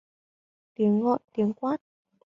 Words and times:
Tiếng 0.73 1.01
Gọi 1.01 1.19
tiếng 1.33 1.53
quát 1.53 1.81